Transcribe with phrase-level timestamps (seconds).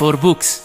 [0.00, 0.62] For Books.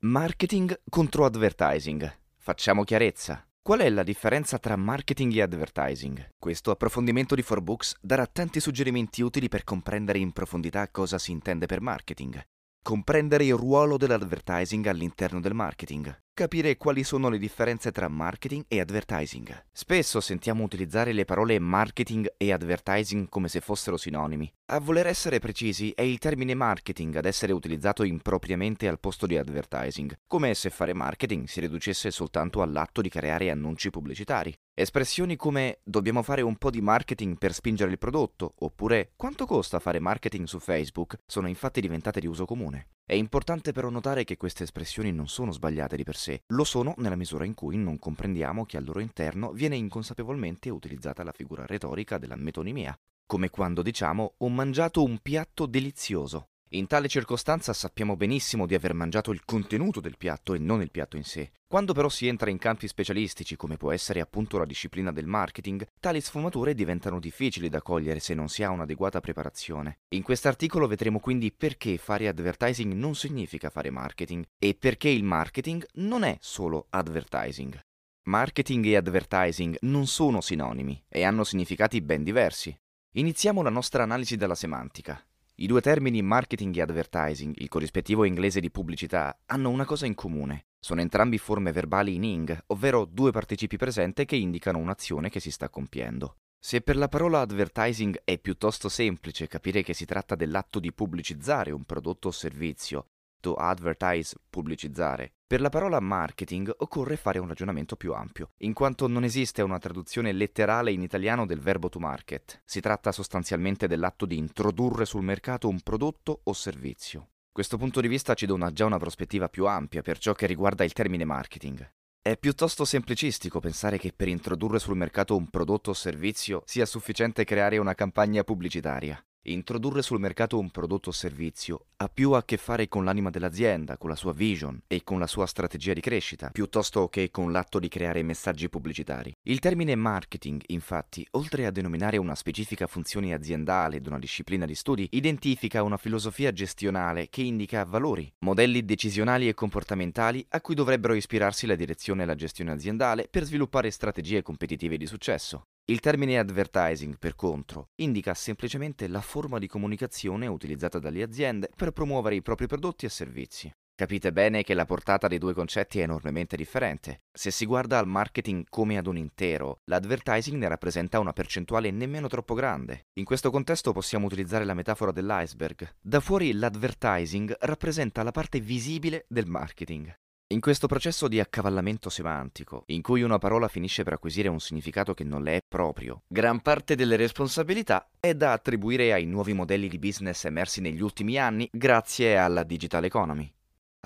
[0.00, 2.18] Marketing contro advertising.
[2.36, 3.44] Facciamo chiarezza.
[3.60, 6.28] Qual è la differenza tra marketing e advertising?
[6.38, 11.66] Questo approfondimento di 4Books darà tanti suggerimenti utili per comprendere in profondità cosa si intende
[11.66, 12.40] per marketing.
[12.82, 16.24] Comprendere il ruolo dell'advertising all'interno del marketing.
[16.38, 19.68] Capire quali sono le differenze tra marketing e advertising.
[19.72, 24.52] Spesso sentiamo utilizzare le parole marketing e advertising come se fossero sinonimi.
[24.66, 29.38] A voler essere precisi, è il termine marketing ad essere utilizzato impropriamente al posto di
[29.38, 34.54] advertising, come se fare marketing si riducesse soltanto all'atto di creare annunci pubblicitari.
[34.74, 39.80] Espressioni come dobbiamo fare un po' di marketing per spingere il prodotto, oppure quanto costa
[39.80, 42.88] fare marketing su Facebook, sono infatti diventate di uso comune.
[43.08, 46.92] È importante però notare che queste espressioni non sono sbagliate di per sé, lo sono
[46.96, 51.64] nella misura in cui non comprendiamo che al loro interno viene inconsapevolmente utilizzata la figura
[51.66, 56.48] retorica della metonimia, come quando diciamo ho mangiato un piatto delizioso.
[56.70, 60.90] In tale circostanza sappiamo benissimo di aver mangiato il contenuto del piatto e non il
[60.90, 61.52] piatto in sé.
[61.64, 65.86] Quando però si entra in campi specialistici, come può essere appunto la disciplina del marketing,
[66.00, 70.00] tali sfumature diventano difficili da cogliere se non si ha un'adeguata preparazione.
[70.08, 75.86] In quest'articolo vedremo quindi perché fare advertising non significa fare marketing e perché il marketing
[75.94, 77.78] non è solo advertising.
[78.24, 82.76] Marketing e advertising non sono sinonimi e hanno significati ben diversi.
[83.12, 85.25] Iniziamo la nostra analisi dalla semantica.
[85.58, 90.14] I due termini marketing e advertising, il corrispettivo inglese di pubblicità, hanno una cosa in
[90.14, 90.66] comune.
[90.78, 95.50] Sono entrambi forme verbali in ing, ovvero due participi presente che indicano un'azione che si
[95.50, 96.36] sta compiendo.
[96.58, 101.70] Se per la parola advertising è piuttosto semplice capire che si tratta dell'atto di pubblicizzare
[101.70, 103.06] un prodotto o servizio,
[103.40, 105.35] to advertise, pubblicizzare.
[105.48, 109.78] Per la parola marketing occorre fare un ragionamento più ampio, in quanto non esiste una
[109.78, 112.62] traduzione letterale in italiano del verbo to market.
[112.64, 117.28] Si tratta sostanzialmente dell'atto di introdurre sul mercato un prodotto o servizio.
[117.52, 120.82] Questo punto di vista ci dona già una prospettiva più ampia per ciò che riguarda
[120.82, 121.92] il termine marketing.
[122.20, 127.44] È piuttosto semplicistico pensare che per introdurre sul mercato un prodotto o servizio sia sufficiente
[127.44, 129.24] creare una campagna pubblicitaria.
[129.48, 133.96] Introdurre sul mercato un prodotto o servizio ha più a che fare con l'anima dell'azienda,
[133.96, 137.78] con la sua vision e con la sua strategia di crescita, piuttosto che con l'atto
[137.78, 139.32] di creare messaggi pubblicitari.
[139.42, 144.74] Il termine marketing, infatti, oltre a denominare una specifica funzione aziendale ed una disciplina di
[144.74, 151.14] studi, identifica una filosofia gestionale che indica valori, modelli decisionali e comportamentali a cui dovrebbero
[151.14, 155.66] ispirarsi la direzione e la gestione aziendale per sviluppare strategie competitive di successo.
[155.88, 161.92] Il termine advertising, per contro, indica semplicemente la forma di comunicazione utilizzata dalle aziende per
[161.92, 163.72] promuovere i propri prodotti e servizi.
[163.94, 167.22] Capite bene che la portata dei due concetti è enormemente differente.
[167.32, 172.26] Se si guarda al marketing come ad un intero, l'advertising ne rappresenta una percentuale nemmeno
[172.26, 173.06] troppo grande.
[173.20, 175.98] In questo contesto possiamo utilizzare la metafora dell'iceberg.
[176.02, 180.12] Da fuori l'advertising rappresenta la parte visibile del marketing.
[180.48, 185.12] In questo processo di accavallamento semantico, in cui una parola finisce per acquisire un significato
[185.12, 189.88] che non le è proprio, gran parte delle responsabilità è da attribuire ai nuovi modelli
[189.88, 193.52] di business emersi negli ultimi anni grazie alla digital economy.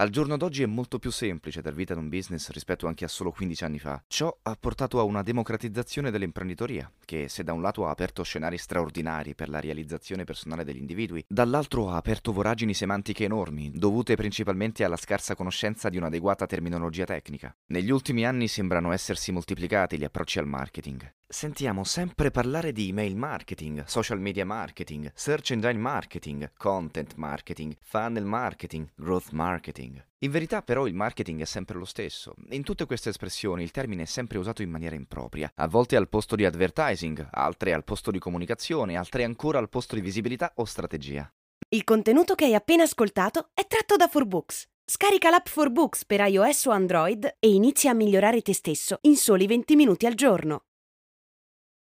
[0.00, 3.08] Al giorno d'oggi è molto più semplice dar vita ad un business rispetto anche a
[3.08, 4.02] solo 15 anni fa.
[4.06, 8.56] Ciò ha portato a una democratizzazione dell'imprenditoria, che se da un lato ha aperto scenari
[8.56, 14.84] straordinari per la realizzazione personale degli individui, dall'altro ha aperto voragini semantiche enormi, dovute principalmente
[14.84, 17.54] alla scarsa conoscenza di un'adeguata terminologia tecnica.
[17.66, 21.12] Negli ultimi anni sembrano essersi moltiplicati gli approcci al marketing.
[21.32, 28.24] Sentiamo sempre parlare di email marketing, social media marketing, search engine marketing, content marketing, funnel
[28.24, 30.04] marketing, growth marketing.
[30.18, 32.34] In verità però il marketing è sempre lo stesso.
[32.48, 36.08] In tutte queste espressioni il termine è sempre usato in maniera impropria, a volte al
[36.08, 40.64] posto di advertising, altre al posto di comunicazione, altre ancora al posto di visibilità o
[40.64, 41.32] strategia.
[41.68, 44.64] Il contenuto che hai appena ascoltato è tratto da 4Books.
[44.84, 49.46] Scarica l'app 4Books per iOS o Android e inizia a migliorare te stesso in soli
[49.46, 50.64] 20 minuti al giorno.